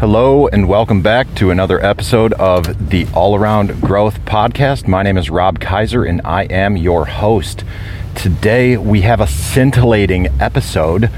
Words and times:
Hello, 0.00 0.48
and 0.48 0.66
welcome 0.66 1.02
back 1.02 1.34
to 1.34 1.50
another 1.50 1.78
episode 1.84 2.32
of 2.32 2.88
the 2.88 3.06
All 3.12 3.36
Around 3.36 3.82
Growth 3.82 4.18
Podcast. 4.24 4.88
My 4.88 5.02
name 5.02 5.18
is 5.18 5.28
Rob 5.28 5.60
Kaiser, 5.60 6.04
and 6.04 6.22
I 6.24 6.44
am 6.44 6.78
your 6.78 7.04
host. 7.04 7.64
Today, 8.14 8.78
we 8.78 9.02
have 9.02 9.20
a 9.20 9.26
scintillating 9.26 10.28
episode 10.40 11.10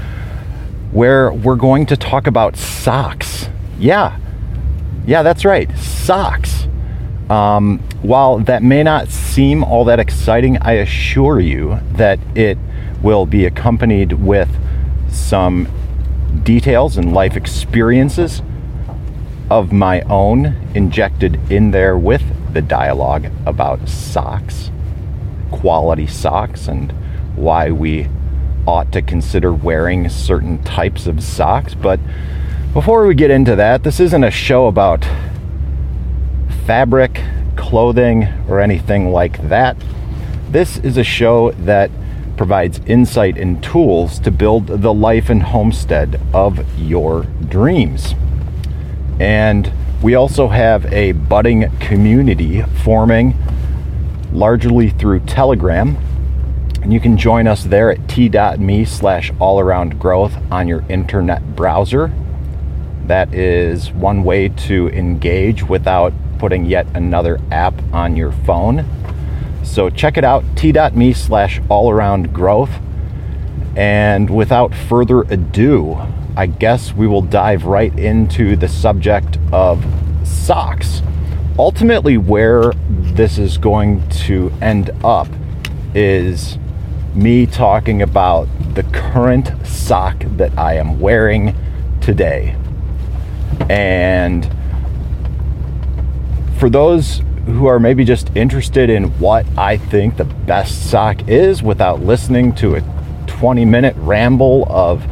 where 0.91 1.31
we're 1.31 1.55
going 1.55 1.85
to 1.85 1.95
talk 1.95 2.27
about 2.27 2.57
socks. 2.57 3.47
Yeah, 3.79 4.19
yeah, 5.07 5.23
that's 5.23 5.45
right, 5.45 5.71
socks. 5.77 6.67
Um, 7.29 7.79
while 8.01 8.39
that 8.39 8.63
may 8.63 8.83
not 8.83 9.07
seem 9.07 9.63
all 9.63 9.85
that 9.85 10.01
exciting, 10.01 10.57
I 10.57 10.73
assure 10.73 11.39
you 11.39 11.79
that 11.93 12.19
it 12.35 12.57
will 13.01 13.25
be 13.25 13.45
accompanied 13.45 14.11
with 14.11 14.49
some 15.09 15.71
details 16.43 16.97
and 16.97 17.13
life 17.13 17.37
experiences 17.37 18.41
of 19.49 19.71
my 19.71 20.01
own 20.01 20.45
injected 20.73 21.39
in 21.51 21.71
there 21.71 21.97
with 21.97 22.23
the 22.53 22.61
dialogue 22.61 23.27
about 23.45 23.87
socks, 23.87 24.71
quality 25.51 26.07
socks, 26.07 26.67
and 26.67 26.91
why 27.35 27.71
we 27.71 28.07
ought 28.65 28.91
to 28.91 29.01
consider 29.01 29.53
wearing 29.53 30.07
certain 30.09 30.61
types 30.63 31.07
of 31.07 31.21
socks. 31.23 31.73
But 31.73 31.99
before 32.73 33.05
we 33.05 33.15
get 33.15 33.31
into 33.31 33.55
that, 33.55 33.83
this 33.83 33.99
isn't 33.99 34.23
a 34.23 34.31
show 34.31 34.67
about 34.67 35.05
fabric, 36.65 37.21
clothing, 37.55 38.27
or 38.47 38.59
anything 38.59 39.11
like 39.11 39.49
that. 39.49 39.77
This 40.49 40.77
is 40.77 40.97
a 40.97 41.03
show 41.03 41.51
that 41.51 41.91
provides 42.37 42.79
insight 42.85 43.37
and 43.37 43.63
tools 43.63 44.19
to 44.19 44.31
build 44.31 44.67
the 44.67 44.93
life 44.93 45.29
and 45.29 45.43
homestead 45.43 46.19
of 46.33 46.79
your 46.79 47.23
dreams. 47.47 48.15
And 49.19 49.71
we 50.01 50.15
also 50.15 50.47
have 50.47 50.85
a 50.91 51.13
budding 51.13 51.69
community 51.77 52.61
forming 52.83 53.35
largely 54.31 54.89
through 54.89 55.21
Telegram. 55.21 55.97
And 56.81 56.91
you 56.91 56.99
can 56.99 57.17
join 57.17 57.47
us 57.47 57.63
there 57.63 57.91
at 57.91 58.09
t.me 58.09 58.85
slash 58.85 59.31
all 59.39 59.59
around 59.59 59.99
growth 59.99 60.35
on 60.51 60.67
your 60.67 60.83
internet 60.89 61.55
browser. 61.55 62.11
That 63.05 63.33
is 63.33 63.91
one 63.91 64.23
way 64.23 64.49
to 64.49 64.89
engage 64.89 65.63
without 65.63 66.13
putting 66.39 66.65
yet 66.65 66.85
another 66.93 67.39
app 67.51 67.73
on 67.93 68.17
your 68.17 68.31
phone. 68.31 68.85
So 69.63 69.89
check 69.89 70.17
it 70.17 70.25
out, 70.25 70.43
t.me 70.57 71.13
slash 71.13 71.61
all 71.69 71.89
around 71.89 72.33
growth. 72.33 72.71
And 73.77 74.29
without 74.29 74.75
further 74.75 75.21
ado, 75.21 76.01
I 76.35 76.47
guess 76.47 76.93
we 76.93 77.05
will 77.05 77.21
dive 77.21 77.65
right 77.65 77.97
into 77.97 78.55
the 78.55 78.67
subject 78.67 79.37
of 79.51 79.85
socks. 80.23 81.03
Ultimately, 81.59 82.17
where 82.17 82.71
this 82.89 83.37
is 83.37 83.59
going 83.59 84.07
to 84.09 84.51
end 84.59 84.89
up 85.03 85.27
is 85.93 86.57
me 87.13 87.45
talking 87.45 88.01
about 88.01 88.47
the 88.73 88.81
current 88.83 89.51
sock 89.63 90.23
that 90.37 90.57
I 90.57 90.73
am 90.77 90.99
wearing 90.99 91.55
today. 92.01 92.55
And 93.69 94.49
for 96.57 96.71
those 96.71 97.21
who 97.45 97.67
are 97.67 97.79
maybe 97.79 98.03
just 98.03 98.35
interested 98.35 98.89
in 98.89 99.19
what 99.19 99.45
I 99.55 99.77
think 99.77 100.17
the 100.17 100.25
best 100.25 100.89
sock 100.89 101.27
is 101.27 101.61
without 101.61 102.01
listening 102.01 102.55
to 102.55 102.75
a 102.75 102.81
20 103.27 103.65
minute 103.65 103.95
ramble 103.97 104.65
of 104.69 105.05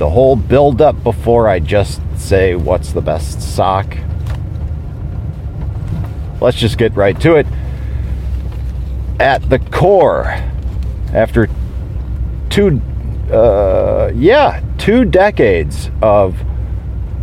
the 0.00 0.08
whole 0.08 0.34
build 0.34 0.80
up 0.80 1.04
before 1.04 1.46
I 1.46 1.58
just 1.58 2.00
say 2.16 2.54
what's 2.54 2.92
the 2.92 3.02
best 3.02 3.42
sock. 3.42 3.98
Let's 6.40 6.56
just 6.56 6.78
get 6.78 6.96
right 6.96 7.20
to 7.20 7.34
it. 7.36 7.46
At 9.20 9.50
the 9.50 9.58
core, 9.58 10.24
after 11.12 11.50
two, 12.48 12.80
uh, 13.30 14.10
yeah, 14.14 14.62
two 14.78 15.04
decades 15.04 15.90
of 16.00 16.34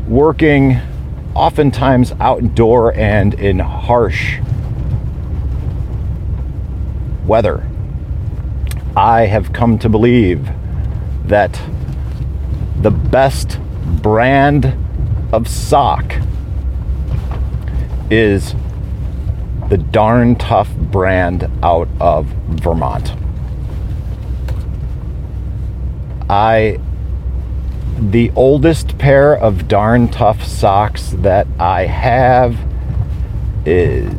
working 0.08 0.80
oftentimes 1.34 2.12
outdoor 2.20 2.94
and 2.94 3.34
in 3.34 3.58
harsh 3.58 4.38
weather. 7.26 7.68
I 8.96 9.22
have 9.26 9.52
come 9.52 9.80
to 9.80 9.90
believe 9.90 10.48
that 11.26 11.60
the 12.82 12.92
best 12.92 13.60
brand 14.02 14.74
of 15.34 15.48
sock 15.48 16.16
is 18.10 18.56
the 19.70 19.78
darn 19.78 20.36
tough 20.36 20.74
brand 20.76 21.50
out 21.62 21.90
of 22.00 22.28
Vermont. 22.48 23.14
I 26.30 26.80
the 28.00 28.32
oldest 28.36 28.98
pair 29.00 29.36
of 29.36 29.68
darn 29.68 30.08
tough 30.08 30.44
socks 30.44 31.10
that 31.18 31.48
I 31.60 31.86
have 31.86 32.58
is 33.66 34.14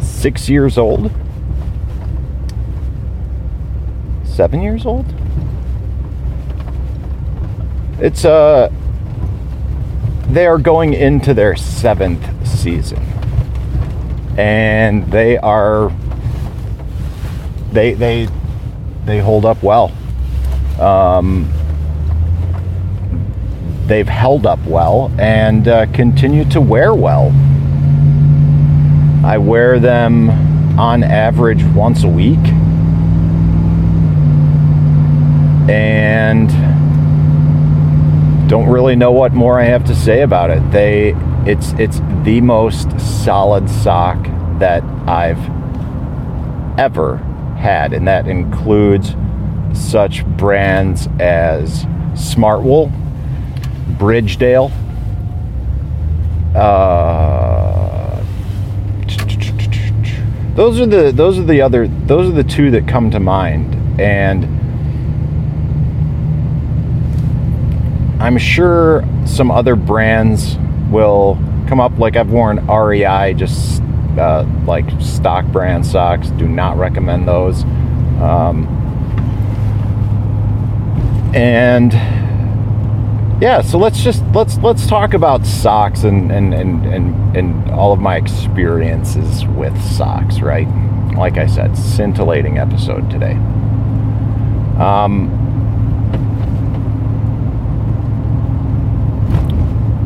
six 0.00 0.48
years 0.48 0.76
old. 0.76 1.12
Seven 4.24 4.60
years 4.60 4.84
old? 4.84 5.06
It's 7.98 8.24
uh 8.24 8.70
they 10.28 10.46
are 10.46 10.58
going 10.58 10.92
into 10.92 11.32
their 11.32 11.56
seventh 11.56 12.46
season. 12.46 12.98
And 14.36 15.10
they 15.10 15.38
are 15.38 15.92
they 17.72 17.94
they 17.94 18.28
they 19.04 19.20
hold 19.20 19.46
up 19.46 19.62
well. 19.62 19.92
Um, 20.80 21.50
they've 23.86 24.08
held 24.08 24.46
up 24.46 24.58
well 24.66 25.12
and 25.18 25.68
uh, 25.68 25.86
continue 25.92 26.44
to 26.50 26.60
wear 26.60 26.92
well. 26.92 27.32
I 29.24 29.38
wear 29.38 29.78
them 29.78 30.28
on 30.78 31.02
average 31.02 31.64
once 31.64 32.04
a 32.04 32.08
week. 32.08 32.44
And 35.68 36.50
don't 38.48 38.68
really 38.68 38.94
know 38.94 39.10
what 39.10 39.32
more 39.32 39.58
I 39.58 39.64
have 39.64 39.84
to 39.86 39.94
say 39.94 40.22
about 40.22 40.50
it. 40.50 40.70
They 40.70 41.14
it's 41.44 41.72
it's 41.72 42.00
the 42.22 42.40
most 42.40 42.98
solid 43.00 43.68
sock 43.68 44.22
that 44.58 44.82
I've 45.08 45.38
ever 46.78 47.16
had 47.58 47.92
and 47.92 48.06
that 48.06 48.28
includes 48.28 49.16
such 49.72 50.24
brands 50.24 51.08
as 51.18 51.84
Smartwool 52.14 52.92
Bridgedale. 53.98 54.70
Uh, 56.54 58.22
those 60.54 60.80
are 60.80 60.86
the 60.86 61.12
those 61.12 61.38
are 61.38 61.44
the 61.44 61.60
other 61.60 61.88
those 61.88 62.28
are 62.28 62.32
the 62.32 62.44
two 62.44 62.70
that 62.70 62.88
come 62.88 63.10
to 63.10 63.20
mind, 63.20 64.00
and 64.00 64.55
I'm 68.26 68.38
sure 68.38 69.04
some 69.24 69.52
other 69.52 69.76
brands 69.76 70.56
will 70.90 71.38
come 71.68 71.78
up. 71.78 71.96
Like 71.96 72.16
I've 72.16 72.28
worn 72.28 72.66
REI, 72.66 73.34
just 73.34 73.80
uh, 74.18 74.44
like 74.64 74.84
stock 75.00 75.44
brand 75.46 75.86
socks. 75.86 76.30
Do 76.30 76.48
not 76.48 76.76
recommend 76.76 77.28
those. 77.28 77.62
Um, 78.20 78.66
and 81.36 81.92
yeah 83.40 83.60
so 83.60 83.76
let's 83.76 84.02
just 84.02 84.24
let's 84.32 84.56
let's 84.58 84.86
talk 84.86 85.12
about 85.12 85.44
socks 85.44 86.02
and 86.04 86.32
and 86.32 86.54
and 86.54 86.86
and, 86.86 87.36
and 87.36 87.70
all 87.70 87.92
of 87.92 88.00
my 88.00 88.16
experiences 88.16 89.44
with 89.48 89.78
socks 89.82 90.40
right 90.40 90.66
like 91.14 91.36
i 91.36 91.46
said 91.46 91.76
scintillating 91.76 92.56
episode 92.56 93.10
today 93.10 93.34
um 94.78 95.45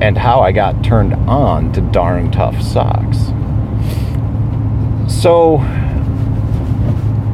and 0.00 0.19
how 0.19 0.41
i 0.41 0.52
got 0.52 0.82
turned 0.85 1.14
on 1.29 1.73
to 1.73 1.81
darn 1.81 2.31
tough 2.31 2.61
socks 2.61 3.19
so 5.12 5.61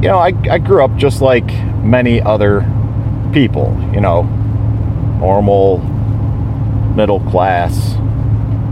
you 0.03 0.09
know 0.09 0.19
i, 0.19 0.33
I 0.51 0.59
grew 0.59 0.85
up 0.85 0.97
just 0.97 1.21
like 1.21 1.47
many 1.83 2.21
other 2.21 2.61
people 3.33 3.77
you 3.93 4.01
know 4.01 4.23
normal 5.19 5.79
middle 6.97 7.21
class, 7.21 7.95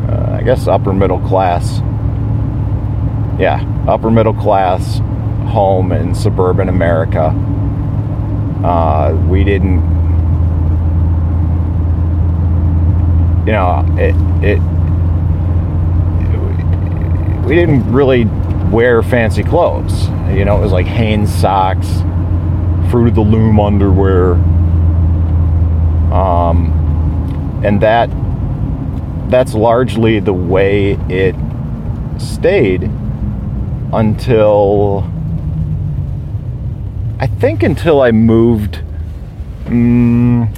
uh, 0.08 0.38
I 0.40 0.42
guess 0.42 0.66
upper 0.66 0.92
middle 0.94 1.20
class, 1.20 1.80
yeah, 3.38 3.62
upper 3.86 4.10
middle 4.10 4.34
class 4.34 4.98
home 5.48 5.92
in 5.92 6.14
suburban 6.14 6.70
America. 6.70 7.34
Uh, 8.64 9.14
we 9.28 9.44
didn't 9.44 9.82
you 13.46 13.52
know, 13.52 13.84
it, 13.98 14.14
it 14.42 14.60
we 17.44 17.54
didn't 17.54 17.92
really 17.92 18.24
wear 18.70 19.02
fancy 19.02 19.42
clothes. 19.42 20.08
You 20.30 20.44
know, 20.44 20.56
it 20.56 20.60
was 20.60 20.72
like 20.72 20.86
Hanes 20.86 21.32
socks, 21.32 21.86
Fruit 22.90 23.08
of 23.08 23.14
the 23.14 23.20
Loom 23.20 23.60
underwear, 23.60 24.32
um, 26.12 27.60
and 27.64 27.80
that 27.82 28.08
that's 29.30 29.54
largely 29.54 30.20
the 30.20 30.32
way 30.32 30.92
it 31.08 31.34
stayed 32.18 32.90
until 33.92 35.10
I 37.20 37.26
think 37.26 37.62
until 37.62 38.00
I 38.00 38.10
moved 38.10 38.80
um, 39.66 40.52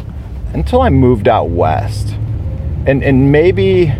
until 0.52 0.80
I 0.80 0.90
moved 0.90 1.26
out 1.26 1.50
west. 1.50 2.16
And 2.86 3.02
and 3.02 3.32
maybe 3.32 3.92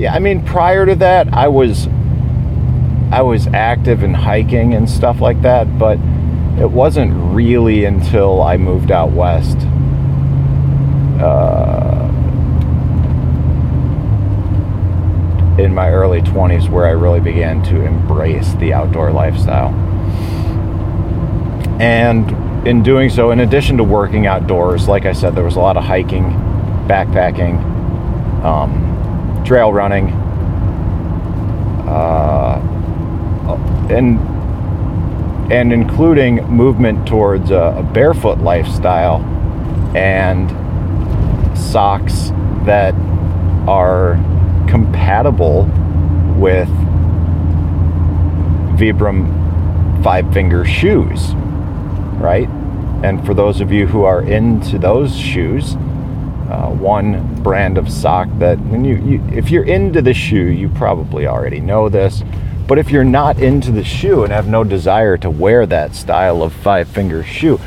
Yeah, 0.00 0.14
I 0.14 0.18
mean 0.18 0.42
prior 0.42 0.86
to 0.86 0.94
that 0.94 1.34
I 1.34 1.48
was 1.48 1.86
I 3.12 3.20
was 3.20 3.48
active 3.48 4.02
in 4.02 4.14
hiking 4.14 4.72
and 4.72 4.88
stuff 4.88 5.20
like 5.20 5.42
that, 5.42 5.78
but 5.78 5.98
it 6.58 6.70
wasn't 6.70 7.12
really 7.34 7.84
until 7.84 8.40
I 8.40 8.56
moved 8.56 8.90
out 8.90 9.10
west 9.10 9.58
uh, 11.20 12.08
in 15.60 15.74
my 15.74 15.90
early 15.90 16.22
20s 16.22 16.70
where 16.70 16.86
I 16.86 16.92
really 16.92 17.20
began 17.20 17.62
to 17.64 17.82
embrace 17.82 18.54
the 18.54 18.72
outdoor 18.72 19.10
lifestyle. 19.10 19.74
And 21.78 22.30
in 22.64 22.82
doing 22.82 23.08
so, 23.08 23.30
in 23.30 23.40
addition 23.40 23.76
to 23.78 23.84
working 23.84 24.26
outdoors, 24.26 24.86
like 24.86 25.06
I 25.06 25.12
said, 25.12 25.34
there 25.34 25.44
was 25.44 25.56
a 25.56 25.60
lot 25.60 25.76
of 25.76 25.84
hiking, 25.84 26.24
backpacking, 26.86 27.58
um, 28.44 29.42
trail 29.44 29.72
running, 29.72 30.08
uh, 31.88 32.60
and 33.90 34.20
and 35.52 35.72
including 35.72 36.44
movement 36.44 37.08
towards 37.08 37.50
a, 37.50 37.74
a 37.78 37.82
barefoot 37.82 38.38
lifestyle 38.38 39.20
and 39.96 40.48
socks 41.58 42.30
that 42.64 42.94
are 43.66 44.14
compatible 44.68 45.64
with 46.36 46.68
Vibram 48.78 50.02
five 50.04 50.32
finger 50.32 50.64
shoes, 50.64 51.34
right? 52.20 52.48
And 53.02 53.24
for 53.24 53.34
those 53.34 53.60
of 53.60 53.72
you 53.72 53.86
who 53.86 54.04
are 54.04 54.22
into 54.22 54.78
those 54.78 55.16
shoes, 55.16 55.74
uh, 55.74 56.68
one 56.68 57.42
brand 57.42 57.78
of 57.78 57.90
sock 57.90 58.28
that, 58.38 58.58
and 58.58 58.86
you, 58.86 58.96
you, 58.96 59.28
if 59.32 59.50
you're 59.50 59.64
into 59.64 60.02
the 60.02 60.12
shoe, 60.12 60.46
you 60.46 60.68
probably 60.68 61.26
already 61.26 61.60
know 61.60 61.88
this. 61.88 62.22
But 62.66 62.78
if 62.78 62.90
you're 62.90 63.04
not 63.04 63.38
into 63.38 63.72
the 63.72 63.82
shoe 63.82 64.22
and 64.22 64.32
have 64.32 64.46
no 64.46 64.62
desire 64.62 65.16
to 65.18 65.30
wear 65.30 65.66
that 65.66 65.94
style 65.94 66.42
of 66.42 66.52
five 66.52 66.88
finger 66.88 67.24
shoe, 67.24 67.58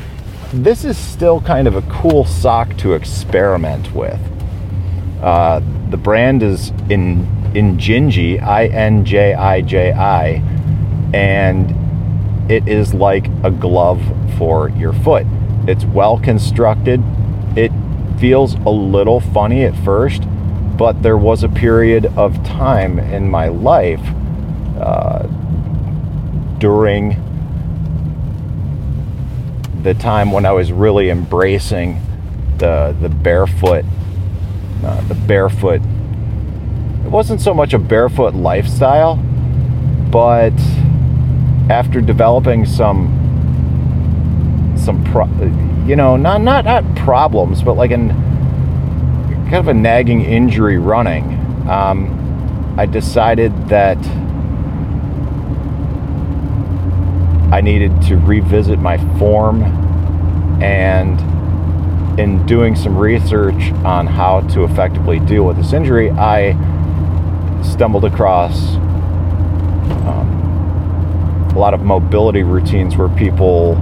this 0.52 0.84
is 0.84 0.96
still 0.96 1.40
kind 1.40 1.66
of 1.66 1.74
a 1.74 1.82
cool 1.82 2.24
sock 2.24 2.76
to 2.78 2.94
experiment 2.94 3.92
with. 3.92 4.20
Uh, 5.20 5.60
the 5.90 5.96
brand 5.96 6.42
is 6.42 6.70
in 6.88 7.26
Injinji, 7.54 8.42
I 8.42 8.66
N 8.66 9.04
J 9.04 9.34
I 9.34 9.60
J 9.62 9.92
I, 9.92 10.42
and 11.12 11.74
it 12.48 12.68
is 12.68 12.94
like 12.94 13.26
a 13.42 13.50
glove 13.50 14.02
for 14.36 14.68
your 14.70 14.92
foot. 14.92 15.26
It's 15.66 15.84
well 15.84 16.18
constructed. 16.18 17.02
It 17.56 17.72
feels 18.18 18.54
a 18.54 18.70
little 18.70 19.20
funny 19.20 19.64
at 19.64 19.76
first, 19.84 20.22
but 20.76 21.02
there 21.02 21.16
was 21.16 21.42
a 21.42 21.48
period 21.48 22.06
of 22.16 22.44
time 22.44 22.98
in 22.98 23.30
my 23.30 23.48
life 23.48 24.04
uh, 24.78 25.26
during 26.58 27.20
the 29.82 29.94
time 29.94 30.32
when 30.32 30.46
I 30.46 30.52
was 30.52 30.72
really 30.72 31.10
embracing 31.10 32.00
the 32.58 32.96
the 33.00 33.08
barefoot 33.08 33.84
uh, 34.84 35.00
the 35.08 35.14
barefoot. 35.14 35.80
It 37.04 37.10
wasn't 37.10 37.40
so 37.40 37.54
much 37.54 37.72
a 37.72 37.78
barefoot 37.78 38.34
lifestyle, 38.34 39.16
but 40.10 40.52
after 41.70 42.00
developing 42.00 42.66
some 42.66 43.20
some 44.76 45.02
pro, 45.04 45.26
you 45.86 45.96
know 45.96 46.16
not 46.16 46.40
not 46.40 46.64
not 46.64 46.96
problems, 46.96 47.62
but 47.62 47.74
like 47.74 47.90
an 47.90 48.08
kind 49.44 49.56
of 49.56 49.68
a 49.68 49.74
nagging 49.74 50.22
injury 50.22 50.78
running, 50.78 51.24
um, 51.68 52.74
I 52.78 52.86
decided 52.86 53.68
that 53.68 53.98
I 57.52 57.60
needed 57.60 58.02
to 58.02 58.16
revisit 58.16 58.78
my 58.78 58.98
form 59.18 59.62
and 60.62 61.20
in 62.18 62.44
doing 62.46 62.76
some 62.76 62.96
research 62.96 63.72
on 63.84 64.06
how 64.06 64.40
to 64.40 64.64
effectively 64.64 65.18
deal 65.20 65.44
with 65.44 65.56
this 65.56 65.72
injury, 65.72 66.10
I 66.10 66.52
stumbled 67.62 68.04
across 68.04 68.76
um, 70.06 70.23
a 71.54 71.58
lot 71.58 71.74
of 71.74 71.82
mobility 71.82 72.42
routines 72.42 72.96
where 72.96 73.08
people 73.10 73.72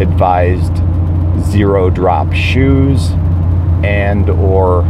advised 0.00 0.76
zero 1.44 1.90
drop 1.90 2.32
shoes 2.32 3.10
and 3.84 4.30
or 4.30 4.80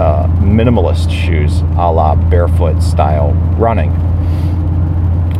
uh, 0.00 0.26
minimalist 0.40 1.10
shoes 1.10 1.60
a 1.60 1.92
la 1.92 2.14
barefoot 2.14 2.82
style 2.82 3.32
running 3.56 3.90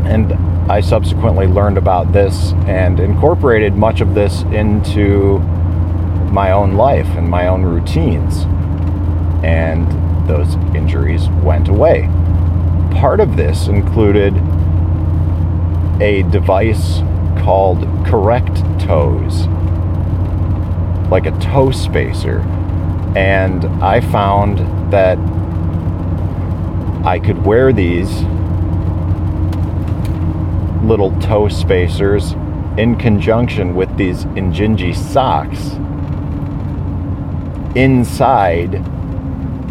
and 0.09 0.33
I 0.71 0.81
subsequently 0.81 1.47
learned 1.47 1.77
about 1.79 2.13
this 2.13 2.53
and 2.67 3.01
incorporated 3.01 3.75
much 3.75 4.01
of 4.01 4.15
this 4.15 4.43
into 4.45 5.39
my 6.31 6.53
own 6.53 6.75
life 6.75 7.07
and 7.09 7.29
my 7.29 7.49
own 7.49 7.63
routines. 7.63 8.45
And 9.43 9.87
those 10.29 10.55
injuries 10.75 11.29
went 11.43 11.69
away. 11.69 12.09
Part 12.93 13.21
of 13.21 13.37
this 13.37 13.69
included 13.69 14.35
a 16.01 16.23
device 16.31 16.99
called 17.43 17.81
Correct 18.07 18.57
Toes, 18.81 19.47
like 21.11 21.27
a 21.27 21.37
toe 21.41 21.71
spacer. 21.71 22.41
And 23.17 23.65
I 23.83 24.01
found 24.01 24.59
that 24.93 25.19
I 27.05 27.19
could 27.19 27.45
wear 27.45 27.73
these 27.73 28.23
little 30.85 31.19
toe 31.21 31.49
spacers 31.49 32.33
in 32.77 32.97
conjunction 32.97 33.75
with 33.75 33.97
these 33.97 34.25
Injinji 34.27 34.95
socks 34.95 35.73
inside 37.77 38.87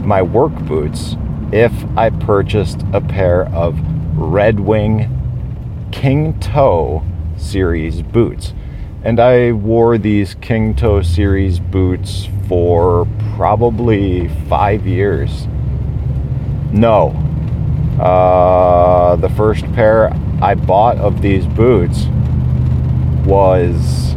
my 0.06 0.22
work 0.22 0.54
boots 0.66 1.16
if 1.52 1.72
I 1.98 2.10
purchased 2.10 2.84
a 2.94 3.02
pair 3.02 3.46
of 3.54 3.80
Red 4.18 4.60
Wing 4.60 5.17
King 5.92 6.40
Toe 6.40 7.04
series 7.38 8.02
boots. 8.02 8.54
And 9.04 9.20
I 9.20 9.52
wore 9.52 9.98
these 9.98 10.36
King 10.36 10.76
Toe 10.76 11.02
series 11.02 11.60
boots 11.60 12.28
for 12.48 13.08
probably 13.36 14.28
five 14.50 14.86
years. 14.86 15.48
No. 16.72 17.10
Uh, 18.00 19.16
the 19.16 19.30
first 19.30 19.64
pair 19.74 20.14
I 20.42 20.56
bought 20.56 20.98
of 20.98 21.22
these 21.22 21.46
boots 21.46 22.06
was 23.26 24.14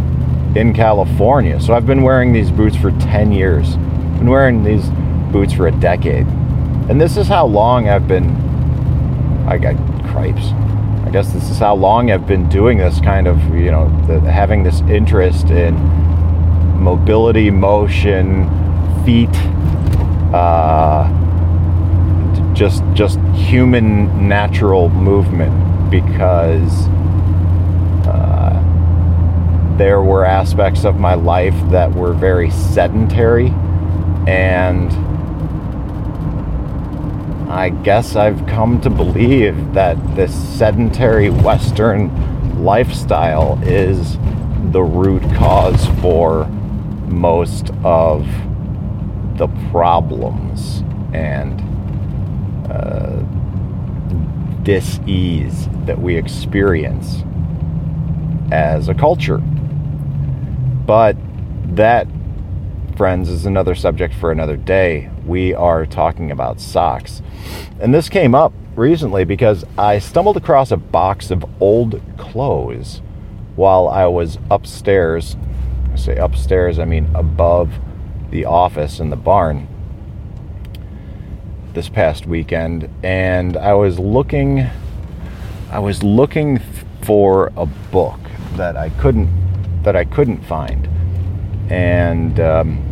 in 0.57 0.75
California. 0.75 1.61
So 1.61 1.75
I've 1.75 1.87
been 1.87 2.03
wearing 2.03 2.33
these 2.33 2.51
boots 2.51 2.77
for 2.77 2.91
10 2.93 3.33
years. 3.33 3.75
I've 3.75 4.19
been 4.19 4.31
wearing 4.31 4.65
these 4.65 4.89
boots 5.33 5.53
for 5.53 5.69
a 5.69 5.73
decade. 5.73 6.27
And 6.89 7.01
this 7.01 7.17
is 7.17 7.29
how 7.29 7.47
long 7.47 7.89
I've 7.89 8.09
been 8.09 8.29
I 9.47 9.59
got 9.59 9.77
cripes. 10.09 10.53
I 11.11 11.13
guess 11.13 11.33
this 11.33 11.51
is 11.51 11.59
how 11.59 11.75
long 11.75 12.13
I've 12.13 12.29
been 12.29 12.49
doing 12.49 12.79
this 12.79 13.01
kind 13.01 13.27
of, 13.27 13.37
you 13.53 13.73
know, 13.73 13.89
the, 14.07 14.21
having 14.21 14.63
this 14.63 14.81
interest 14.83 15.51
in 15.51 15.75
mobility, 16.81 17.51
motion, 17.51 18.45
feet, 19.05 19.29
uh, 20.33 21.09
just 22.55 22.85
just 22.93 23.19
human 23.35 24.29
natural 24.29 24.89
movement 24.91 25.91
because 25.91 26.87
uh, 28.07 28.63
there 29.79 30.03
were 30.03 30.25
aspects 30.25 30.85
of 30.85 31.01
my 31.01 31.15
life 31.15 31.57
that 31.71 31.93
were 31.93 32.13
very 32.13 32.53
sedentary 32.53 33.49
and 34.29 34.93
I 37.51 37.71
guess 37.71 38.15
I've 38.15 38.47
come 38.47 38.81
to 38.83 38.91
believe 38.91 39.75
that 39.75 39.97
this 40.15 40.33
sedentary 40.57 41.31
Western 41.31 42.63
lifestyle 42.65 43.59
is 43.65 44.17
the 44.71 44.83
root 44.83 45.23
cause 45.35 45.85
for 46.01 46.47
most 47.09 47.71
of 47.83 48.25
the 49.37 49.49
problems 49.73 50.85
and 51.13 51.61
uh, 52.71 53.17
dis-ease 54.63 55.69
that 55.87 56.01
we 56.01 56.17
experience 56.17 57.25
as 58.53 58.89
a 58.89 58.95
culture. 58.95 59.39
But 59.39 61.17
that, 61.75 62.07
friends, 62.97 63.29
is 63.29 63.45
another 63.45 63.75
subject 63.75 64.15
for 64.15 64.31
another 64.31 64.57
day. 64.57 65.10
We 65.27 65.55
are 65.55 65.87
talking 65.87 66.31
about 66.31 66.61
socks. 66.61 67.23
And 67.81 67.95
this 67.95 68.09
came 68.09 68.35
up 68.35 68.53
recently 68.77 69.25
because 69.25 69.65
I 69.77 69.99
stumbled 69.99 70.37
across 70.37 70.71
a 70.71 70.77
box 70.77 71.31
of 71.31 71.45
old 71.61 72.01
clothes 72.17 73.03
while 73.57 73.89
I 73.89 74.07
was 74.07 74.39
upstairs. 74.51 75.37
I 75.93 75.97
say 75.97 76.17
upstairs, 76.17 76.79
I 76.79 76.85
mean 76.85 77.11
above 77.15 77.73
the 78.31 78.45
office 78.45 79.01
in 79.01 79.11
the 79.11 79.17
barn 79.17 79.69
this 81.75 81.89
past 81.89 82.27
weekend 82.27 82.89
and 83.03 83.57
I 83.57 83.75
was 83.75 83.99
looking 83.99 84.67
I 85.71 85.79
was 85.79 86.03
looking 86.03 86.59
for 87.03 87.53
a 87.57 87.67
book 87.67 88.19
that 88.55 88.77
I 88.77 88.91
couldn't 88.91 89.83
that 89.83 89.95
I 89.95 90.05
couldn't 90.05 90.45
find 90.45 90.89
and 91.71 92.41
um, 92.41 92.90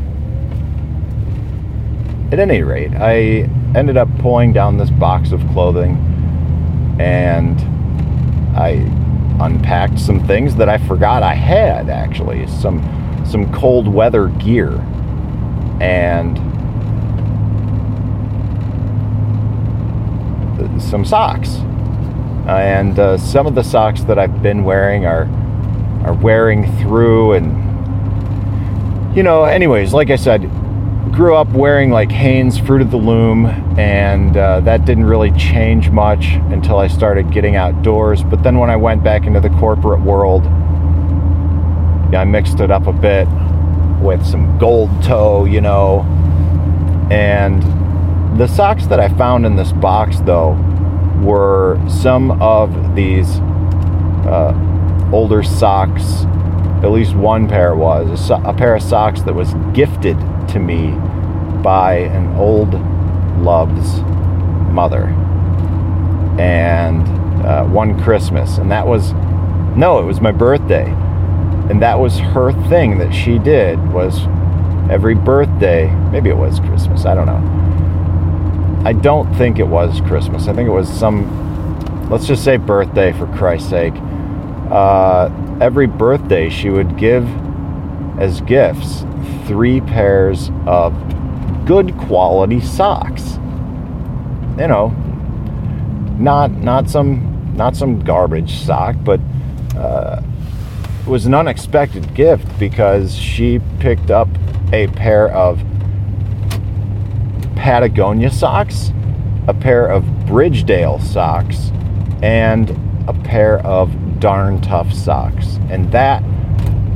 at 2.30 2.38
any 2.38 2.62
rate 2.62 2.92
I 2.94 3.48
ended 3.76 3.96
up 3.96 4.08
pulling 4.18 4.52
down 4.52 4.76
this 4.76 4.90
box 4.90 5.32
of 5.32 5.40
clothing 5.48 5.96
and 7.00 7.60
I 8.56 8.72
unpacked 9.40 9.98
some 9.98 10.26
things 10.26 10.56
that 10.56 10.68
I 10.68 10.78
forgot 10.78 11.22
I 11.22 11.34
had 11.34 11.88
actually 11.88 12.46
some 12.46 12.82
some 13.26 13.52
cold 13.52 13.86
weather 13.86 14.28
gear 14.28 14.72
and 15.80 16.38
some 20.80 21.04
socks. 21.04 21.56
and 22.48 22.98
uh, 22.98 23.18
some 23.18 23.46
of 23.46 23.54
the 23.54 23.62
socks 23.62 24.02
that 24.04 24.18
I've 24.18 24.42
been 24.42 24.64
wearing 24.64 25.06
are 25.06 25.28
are 26.04 26.14
wearing 26.14 26.64
through 26.78 27.34
and 27.34 27.68
you 29.16 29.22
know, 29.22 29.44
anyways, 29.44 29.92
like 29.92 30.10
I 30.10 30.16
said, 30.16 30.48
grew 31.18 31.34
up 31.34 31.48
wearing 31.48 31.90
like 31.90 32.12
Hanes 32.12 32.60
Fruit 32.60 32.80
of 32.80 32.92
the 32.92 32.96
Loom, 32.96 33.46
and 33.76 34.36
uh, 34.36 34.60
that 34.60 34.84
didn't 34.84 35.06
really 35.06 35.32
change 35.32 35.90
much 35.90 36.26
until 36.52 36.78
I 36.78 36.86
started 36.86 37.32
getting 37.32 37.56
outdoors. 37.56 38.22
But 38.22 38.44
then 38.44 38.56
when 38.56 38.70
I 38.70 38.76
went 38.76 39.02
back 39.02 39.26
into 39.26 39.40
the 39.40 39.48
corporate 39.58 40.00
world, 40.00 40.44
yeah, 42.12 42.20
I 42.20 42.24
mixed 42.24 42.60
it 42.60 42.70
up 42.70 42.86
a 42.86 42.92
bit 42.92 43.26
with 44.00 44.24
some 44.24 44.58
gold 44.58 44.90
toe, 45.02 45.44
you 45.44 45.60
know, 45.60 46.02
and 47.10 47.64
the 48.38 48.46
socks 48.46 48.86
that 48.86 49.00
I 49.00 49.08
found 49.08 49.44
in 49.44 49.56
this 49.56 49.72
box, 49.72 50.20
though, 50.20 50.52
were 51.20 51.80
some 51.88 52.40
of 52.40 52.94
these 52.94 53.40
uh, 54.24 54.54
older 55.12 55.42
socks. 55.42 56.26
At 56.82 56.90
least 56.90 57.14
one 57.14 57.48
pair 57.48 57.74
was 57.74 58.08
a, 58.08 58.16
so- 58.16 58.42
a, 58.44 58.54
pair 58.54 58.74
of 58.74 58.82
socks 58.82 59.22
that 59.22 59.34
was 59.34 59.54
gifted 59.74 60.18
to 60.48 60.58
me 60.58 60.92
by 61.62 61.94
an 61.98 62.36
old 62.36 62.74
love's 63.42 64.00
mother. 64.72 65.06
And 66.40 67.06
uh, 67.44 67.64
one 67.64 68.00
Christmas, 68.02 68.58
and 68.58 68.70
that 68.70 68.86
was 68.86 69.12
no, 69.76 70.00
it 70.00 70.04
was 70.04 70.20
my 70.20 70.32
birthday, 70.32 70.86
and 71.70 71.82
that 71.82 71.98
was 71.98 72.18
her 72.18 72.52
thing 72.68 72.98
that 72.98 73.12
she 73.12 73.38
did 73.38 73.78
was 73.92 74.26
every 74.90 75.14
birthday. 75.14 75.90
Maybe 76.10 76.30
it 76.30 76.36
was 76.36 76.60
Christmas. 76.60 77.04
I 77.04 77.14
don't 77.14 77.26
know 77.26 77.58
I 78.84 78.92
don't 78.92 79.32
think 79.34 79.58
it 79.58 79.66
was 79.66 80.00
Christmas. 80.02 80.46
I 80.46 80.54
think 80.54 80.68
it 80.68 80.72
was 80.72 80.88
some, 80.88 82.08
let's 82.08 82.26
just 82.26 82.44
say 82.44 82.56
birthday 82.56 83.12
for 83.12 83.26
Christ's 83.36 83.68
sake. 83.68 83.94
Uh, 84.70 85.30
every 85.60 85.86
birthday, 85.86 86.48
she 86.48 86.70
would 86.70 86.96
give 86.96 87.26
as 88.18 88.40
gifts 88.42 89.04
three 89.46 89.80
pairs 89.80 90.50
of 90.66 90.94
good 91.66 91.96
quality 91.98 92.60
socks. 92.60 93.34
You 94.58 94.66
know, 94.66 94.88
not 96.18 96.50
not 96.50 96.90
some 96.90 97.54
not 97.56 97.76
some 97.76 98.00
garbage 98.00 98.56
sock, 98.56 98.96
but 99.04 99.20
uh, 99.76 100.20
it 101.00 101.08
was 101.08 101.26
an 101.26 101.34
unexpected 101.34 102.14
gift 102.14 102.46
because 102.58 103.14
she 103.14 103.60
picked 103.78 104.10
up 104.10 104.28
a 104.72 104.88
pair 104.88 105.30
of 105.30 105.62
Patagonia 107.56 108.30
socks, 108.30 108.92
a 109.46 109.54
pair 109.54 109.86
of 109.86 110.04
Bridgedale 110.26 111.02
socks, 111.02 111.72
and 112.22 112.70
a 113.08 113.14
pair 113.14 113.58
of 113.66 113.90
Darn 114.20 114.60
Tough 114.60 114.92
socks. 114.92 115.58
And 115.70 115.90
that 115.92 116.22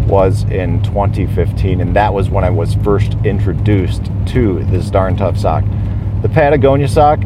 was 0.06 0.44
in 0.44 0.82
2015, 0.82 1.80
and 1.80 1.96
that 1.96 2.12
was 2.12 2.28
when 2.28 2.44
I 2.44 2.50
was 2.50 2.74
first 2.74 3.14
introduced 3.24 4.10
to 4.26 4.64
this 4.64 4.90
Darn 4.90 5.16
Tough 5.16 5.38
sock. 5.38 5.64
The 6.22 6.28
Patagonia 6.28 6.88
sock, 6.88 7.20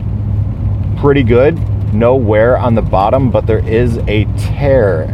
pretty 0.98 1.22
good. 1.22 1.58
No 1.92 2.16
wear 2.16 2.56
on 2.58 2.74
the 2.74 2.82
bottom, 2.82 3.30
but 3.30 3.46
there 3.46 3.66
is 3.66 3.98
a 4.06 4.24
tear 4.36 5.04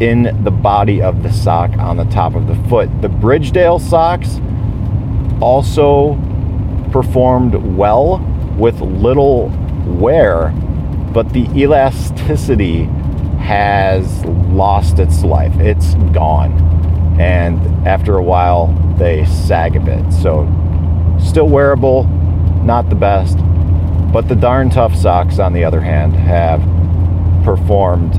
in 0.00 0.44
the 0.44 0.50
body 0.50 1.00
of 1.00 1.22
the 1.22 1.32
sock 1.32 1.70
on 1.78 1.96
the 1.96 2.04
top 2.04 2.34
of 2.34 2.46
the 2.46 2.54
foot. 2.68 2.90
The 3.00 3.08
Bridgedale 3.08 3.80
socks 3.80 4.40
also 5.40 6.14
performed 6.92 7.54
well 7.54 8.18
with 8.58 8.80
little 8.80 9.48
wear, 9.86 10.50
but 11.12 11.32
the 11.32 11.46
elasticity 11.58 12.88
has 13.46 14.24
lost 14.24 14.98
its 14.98 15.22
life. 15.22 15.54
It's 15.60 15.94
gone. 16.12 16.50
And 17.20 17.86
after 17.86 18.16
a 18.16 18.22
while, 18.22 18.66
they 18.98 19.24
sag 19.24 19.76
a 19.76 19.80
bit. 19.80 20.12
So, 20.12 20.48
still 21.22 21.48
wearable, 21.48 22.04
not 22.64 22.88
the 22.88 22.96
best. 22.96 23.38
But 24.12 24.26
the 24.26 24.34
darn 24.34 24.68
tough 24.68 24.96
socks, 24.96 25.38
on 25.38 25.52
the 25.52 25.62
other 25.62 25.80
hand, 25.80 26.14
have 26.14 26.60
performed 27.44 28.16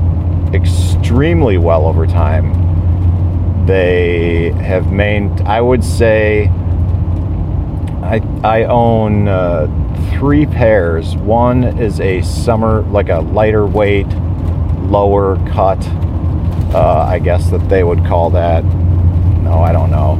extremely 0.54 1.58
well 1.58 1.84
over 1.84 2.06
time. 2.06 3.66
They 3.66 4.52
have 4.52 4.90
maintained, 4.90 5.46
I 5.46 5.60
would 5.60 5.84
say, 5.84 6.46
I, 8.02 8.22
I 8.42 8.64
own 8.64 9.28
uh, 9.28 9.66
three 10.12 10.46
pairs. 10.46 11.16
One 11.16 11.64
is 11.64 12.00
a 12.00 12.22
summer, 12.22 12.80
like 12.82 13.10
a 13.10 13.18
lighter 13.18 13.66
weight, 13.66 14.06
lower 14.90 15.36
cut. 15.50 15.78
Uh, 16.74 17.06
I 17.08 17.18
guess 17.18 17.50
that 17.50 17.68
they 17.68 17.82
would 17.84 18.04
call 18.04 18.30
that. 18.30 18.64
No, 18.64 19.60
I 19.60 19.72
don't 19.72 19.90
know. 19.90 20.12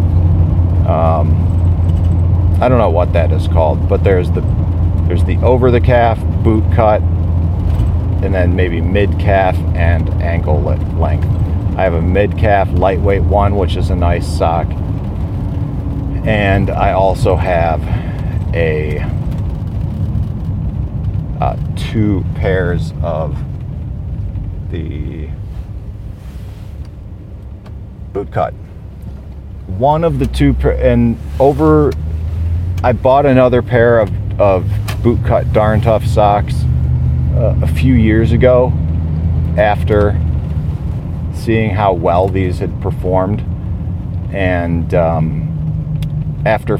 Um, 0.90 2.58
I 2.62 2.68
don't 2.68 2.78
know 2.78 2.90
what 2.90 3.12
that 3.12 3.32
is 3.32 3.46
called, 3.48 3.88
but 3.88 4.02
there's 4.02 4.30
the 4.30 4.40
there's 5.06 5.24
the 5.24 5.36
over 5.38 5.70
the 5.70 5.80
calf 5.80 6.18
boot 6.42 6.64
cut, 6.74 7.02
and 7.02 8.34
then 8.34 8.54
maybe 8.56 8.80
mid 8.80 9.18
calf 9.18 9.56
and 9.74 10.08
ankle 10.22 10.60
length. 10.60 11.26
I 11.78 11.82
have 11.82 11.94
a 11.94 12.02
mid 12.02 12.36
calf 12.38 12.68
lightweight 12.72 13.22
one, 13.22 13.56
which 13.56 13.76
is 13.76 13.90
a 13.90 13.96
nice 13.96 14.26
sock 14.26 14.66
and 16.28 16.68
I 16.68 16.92
also 16.92 17.36
have 17.36 17.80
a 18.54 18.98
uh, 21.40 21.56
two 21.74 22.22
pairs 22.34 22.92
of 23.02 23.34
the 24.70 25.28
boot 28.12 28.30
cut. 28.32 28.54
One 29.66 30.04
of 30.04 30.18
the 30.18 30.26
two, 30.26 30.54
and 30.62 31.18
over, 31.38 31.92
I 32.82 32.92
bought 32.92 33.26
another 33.26 33.62
pair 33.62 34.00
of, 34.00 34.40
of 34.40 34.68
boot 35.02 35.24
cut 35.24 35.52
darn 35.52 35.80
tough 35.80 36.04
socks 36.06 36.54
uh, 37.34 37.58
a 37.62 37.66
few 37.68 37.94
years 37.94 38.32
ago 38.32 38.72
after 39.56 40.20
seeing 41.34 41.70
how 41.70 41.92
well 41.92 42.28
these 42.28 42.58
had 42.58 42.80
performed. 42.80 43.40
And 44.32 44.92
um, 44.94 45.48
after 46.44 46.78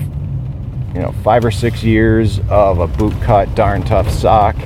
you 0.94 1.00
know 1.00 1.12
five 1.22 1.44
or 1.44 1.50
six 1.50 1.82
years 1.82 2.40
of 2.48 2.78
a 2.80 2.86
boot 2.86 3.14
cut 3.22 3.54
darn 3.54 3.82
tough 3.82 4.10
sock 4.10 4.56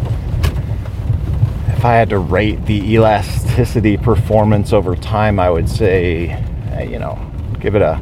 if 1.83 1.87
i 1.87 1.95
had 1.95 2.11
to 2.11 2.19
rate 2.19 2.65
the 2.67 2.95
elasticity 2.95 3.97
performance 3.97 4.73
over 4.73 4.95
time 4.95 5.41
i 5.41 5.51
would 5.51 5.69
say 5.69 6.41
you 6.89 6.97
know 6.97 7.19
give 7.59 7.75
it 7.75 7.83
a 7.83 8.01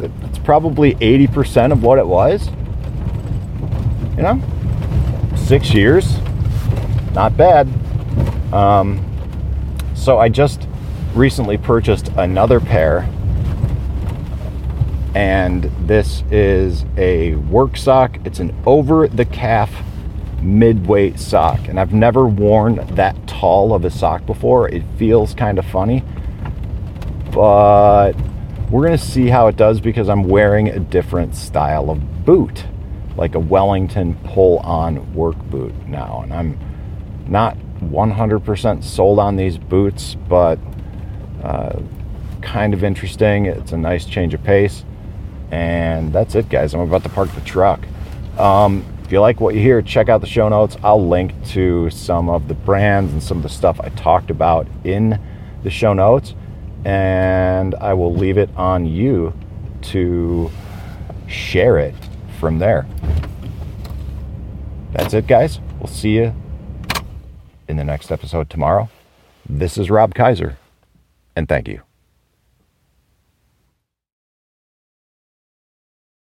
it's 0.00 0.38
probably 0.38 0.94
80% 0.94 1.70
of 1.72 1.82
what 1.82 1.98
it 1.98 2.06
was. 2.06 2.48
You 4.16 4.22
know 4.22 4.40
six 5.36 5.74
years 5.74 6.16
not 7.12 7.36
bad. 7.36 7.68
Um, 8.54 9.04
So 9.94 10.18
I 10.18 10.30
just 10.30 10.66
recently 11.14 11.58
purchased 11.58 12.08
another 12.16 12.58
pair, 12.58 13.06
and 15.14 15.64
this 15.86 16.24
is 16.30 16.84
a 16.96 17.34
work 17.36 17.76
sock. 17.76 18.18
It's 18.24 18.40
an 18.40 18.54
over 18.66 19.06
the 19.08 19.24
calf 19.24 19.70
mid-weight 20.42 21.18
sock, 21.18 21.68
and 21.68 21.80
I've 21.80 21.94
never 21.94 22.26
worn 22.26 22.84
that 22.94 23.26
tall 23.26 23.72
of 23.72 23.84
a 23.84 23.90
sock 23.90 24.26
before. 24.26 24.68
It 24.68 24.82
feels 24.98 25.34
kind 25.34 25.58
of 25.58 25.64
funny, 25.64 26.02
but 27.32 28.12
we're 28.70 28.84
gonna 28.84 28.98
see 28.98 29.28
how 29.28 29.46
it 29.46 29.56
does 29.56 29.80
because 29.80 30.08
I'm 30.08 30.24
wearing 30.24 30.68
a 30.68 30.78
different 30.78 31.34
style 31.34 31.90
of 31.90 32.24
boot, 32.24 32.66
like 33.16 33.34
a 33.34 33.40
Wellington 33.40 34.16
pull-on 34.24 35.14
work 35.14 35.38
boot 35.44 35.74
now, 35.86 36.20
and 36.22 36.32
I'm 36.32 36.58
not 37.26 37.56
100% 37.80 38.84
sold 38.84 39.18
on 39.18 39.36
these 39.36 39.58
boots, 39.58 40.16
but 40.28 40.58
uh, 41.42 41.80
kind 42.42 42.74
of 42.74 42.84
interesting. 42.84 43.46
It's 43.46 43.72
a 43.72 43.78
nice 43.78 44.04
change 44.04 44.34
of 44.34 44.42
pace. 44.42 44.84
And 45.50 46.12
that's 46.12 46.34
it, 46.34 46.48
guys. 46.48 46.74
I'm 46.74 46.80
about 46.80 47.02
to 47.04 47.08
park 47.08 47.30
the 47.34 47.40
truck. 47.42 47.80
Um, 48.38 48.84
if 49.04 49.12
you 49.12 49.20
like 49.20 49.40
what 49.40 49.54
you 49.54 49.60
hear, 49.60 49.82
check 49.82 50.08
out 50.08 50.20
the 50.20 50.26
show 50.26 50.48
notes. 50.48 50.76
I'll 50.82 51.06
link 51.06 51.32
to 51.48 51.90
some 51.90 52.28
of 52.28 52.48
the 52.48 52.54
brands 52.54 53.12
and 53.12 53.22
some 53.22 53.36
of 53.36 53.42
the 53.42 53.48
stuff 53.48 53.80
I 53.80 53.90
talked 53.90 54.30
about 54.30 54.66
in 54.82 55.20
the 55.62 55.70
show 55.70 55.92
notes. 55.92 56.34
And 56.84 57.74
I 57.76 57.94
will 57.94 58.14
leave 58.14 58.38
it 58.38 58.50
on 58.56 58.86
you 58.86 59.32
to 59.82 60.50
share 61.26 61.78
it 61.78 61.94
from 62.40 62.58
there. 62.58 62.86
That's 64.92 65.14
it, 65.14 65.26
guys. 65.26 65.60
We'll 65.78 65.88
see 65.88 66.16
you 66.16 66.34
in 67.68 67.76
the 67.76 67.84
next 67.84 68.10
episode 68.10 68.50
tomorrow. 68.50 68.88
This 69.48 69.76
is 69.76 69.90
Rob 69.90 70.14
Kaiser, 70.14 70.56
and 71.36 71.48
thank 71.48 71.68
you. 71.68 71.83